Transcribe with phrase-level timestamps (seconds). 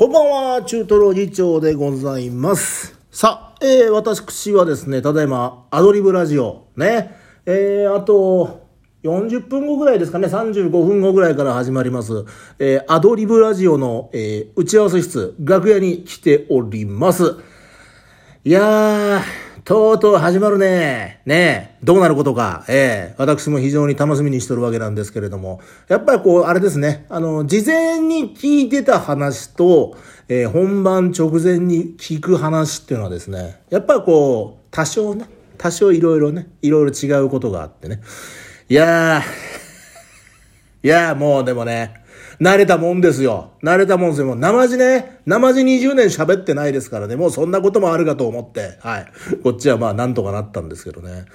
[0.00, 2.98] こんばんは、中トロ議長でございます。
[3.10, 7.14] さあ、えー、私はですね、ただいま、アドリブラジオ、ね、
[7.44, 8.66] えー、あと、
[9.02, 12.24] 40分後ぐらいですかね、35分後ぐらいから始まります、
[12.58, 17.36] えー、アドリブラジオの、えー、打ち合わせ室、楽屋に来ております。
[18.42, 19.20] いやー、
[19.64, 21.20] とうとう始まるね。
[21.26, 22.64] ねえ、どうなることか。
[22.68, 25.60] ええ私も非常に楽しみにしてるわけなんですけれども。
[25.88, 27.04] やっぱりこう、あれですね。
[27.10, 29.96] あの、事前に聞いてた話と、
[30.28, 35.26] えー本番直前に聞く話っていうのはですね、やっぱりこう、多少ね、
[35.58, 38.00] 多少いろいろね、いろいろ違うことがあってね。
[38.68, 39.22] いやー、
[40.86, 41.99] いやーもうでもね、
[42.40, 43.52] 慣れたもんですよ。
[43.62, 44.26] 慣れたもんですよ。
[44.26, 49.06] もう生地ね、生地20年喋ってないですからね、もうそんなこともあるかと思って、はい。
[49.42, 51.26] こっちはまあなんとかなったんですけどね。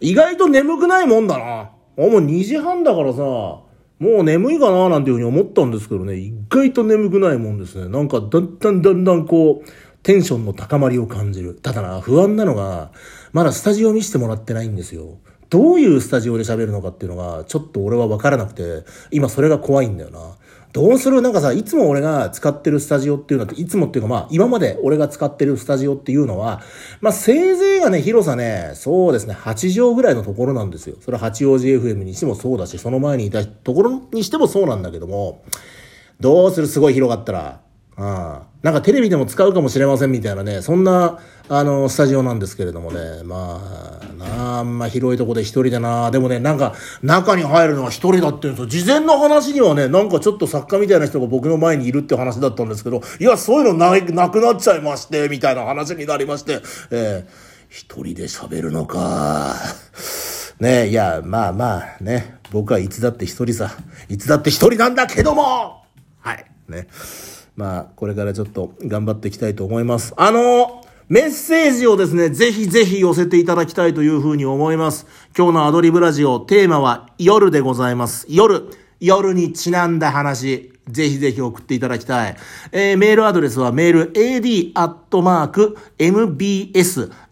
[0.00, 1.44] 意外と眠くないもんだな。
[1.44, 3.64] あもう2時半だからさ、も
[4.00, 7.88] う眠いかななんていうふうに思ったんですけどね、意外と眠くないもんですね。
[7.88, 9.68] なんかだんだんだんだんこう、
[10.02, 11.54] テンションの高まりを感じる。
[11.54, 12.92] ただな、不安なのが、
[13.32, 15.18] まだスタジオ見せてもらってないんですよ。
[15.50, 20.36] どういうスタジオで喋るのかっていうのが、ちょっと俺は分からなくて、今それが怖いんだよな。
[20.72, 21.20] どうする？
[21.20, 26.62] なんかさ、いつも俺が使ってるスタジオっていうのは、いつもっていうかまあ、今まで俺が使ってるスタジオっていうのは、
[27.00, 30.94] まあ、せいぜいがね、広さね、そうですね、8畳ぐらいのところなんですよ。
[31.00, 35.42] それは八王子 FM にしてもそうだし、その前にいたところにしてもそうなんだけども、
[36.20, 36.68] どうする？
[36.68, 37.60] すごい広かったら。
[38.00, 38.38] うん。
[38.62, 41.18] なんかテレビでも使うかもしれませんみたいなね、そんな、
[41.50, 43.22] あの、スタジオなんですけれどもね。
[43.24, 43.60] ま
[44.00, 46.10] あ、なあ、んま広いとこで一人でな。
[46.10, 48.84] でもね、なんか、中に入るのは一人だって言うんですよ。
[48.84, 57.30] 事前の話にはね、なんかちょっと作家みたいな人が僕の前にいるって話だったんですけど、いや、そういうのないなくなっちゃいまして、みたいな話になりまして、えー、
[57.68, 59.56] 一人で喋るのか。
[60.58, 63.72] ね、いや、まあまあね、僕はいつだって一人さ、
[64.08, 65.84] いつだって一人なんだけども
[66.20, 66.86] はい、ね。
[67.60, 70.14] まあ、これからちょっと頑張っていきたいと思います。
[70.16, 75.06] あの、メッセージをですね、ぜひぜひ寄せていただきたいというふうに思います。
[75.36, 78.24] 今日のアドリブラジオ、テーマは夜でございます。
[78.30, 78.70] 夜。
[78.98, 80.72] 夜にちなんだ話。
[80.88, 82.36] ぜひぜひ送っていただきたい。
[82.72, 85.10] えー、メールアドレスはメール ad.mbs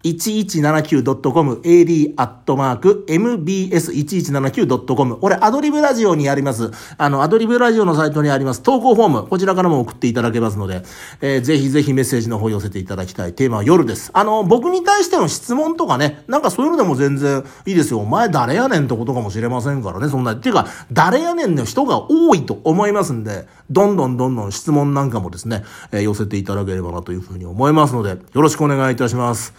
[0.04, 6.70] 1179.com ad アットマーク mbs1179.com 俺、アドリブラジオにあります。
[6.96, 10.82] あの、アドリブラジオのサイトにあります投稿フォーム、こちらからも送っていただけますので、
[11.20, 13.34] えー、ぜひぜひメッセージの方寄せていただきたい。
[13.34, 14.10] テーマは夜です。
[14.14, 17.98] あの、僕に対しての質問とかね、なんかそういうのでも全然いいですよ。
[17.98, 20.32] お前誰やねんってことかもしれませんからね、そんな。
[20.32, 29.52] っていうか、誰やねんの人が多いと思いますんで、どんどんどんどん質問なんかもですね、えー寄せていただければなというふうに思いますので、よろしくお願いいたします。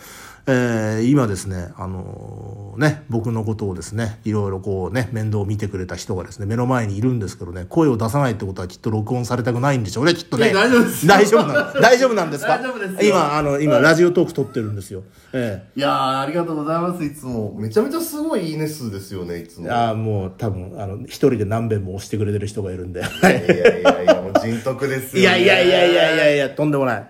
[0.51, 10.51] えー今ですね、あのーね、僕のことをですね、いろいろこうね、面倒を見てくれた人がですね、目の前にいるんですけどね、声を出さないってことはきっと録音されたくないんでしょうね、きっとね。
[10.53, 12.57] 大丈夫です大丈夫なん 大丈夫なんですか？
[12.57, 15.03] 大丈夫ですよ今、あの、今、ラジオトーク撮ってるんですよ。
[15.33, 17.53] えいやー、ありがとうございます、いつも。
[17.59, 19.67] めちゃめちゃすごいいいね数ですよね、いつも。
[19.67, 23.01] えああ、もう多分、あの、一人で何遍も押してくれてる人がいるんで。
[23.01, 25.19] いやいやいやいや、もう人徳ですよ、ね。
[25.21, 27.07] いやいやいやいやいやいや、とんでもない。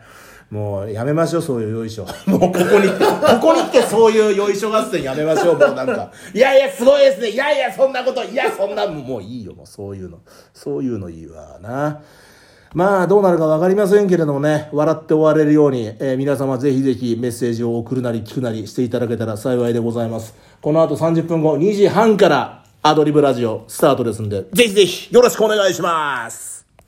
[0.52, 2.06] もうやめましょう、そういうよいしょ。
[2.26, 6.12] もうここに、ここに来てそういうよいしょ合戦やめましょう、もうなんか。
[6.34, 7.30] いやいや、すごいですね。
[7.30, 10.18] いやいや、そんなこと、いや、そんな、もういいよ、もうそういうの。
[10.54, 12.02] そういうのいいわな。
[12.74, 20.36] まあ、どうなるかわかりませんけれどもね、笑って終われるように、えー皆様ぜひぜひメッセージを送るなり聞くなりしていただけたら幸いでございます。
[20.62, 26.59] この後30分後、2時半からアドリブラジオスタートですんで、ぜひぜひよろしくお願いします。